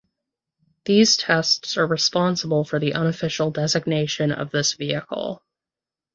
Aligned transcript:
These 0.85 1.15
tests 1.15 1.77
are 1.77 1.85
responsible 1.85 2.63
for 2.63 2.79
the 2.79 2.95
unofficial 2.95 3.51
designation 3.51 4.31
of 4.31 4.49
this 4.49 4.73
vehicle. 4.73 5.43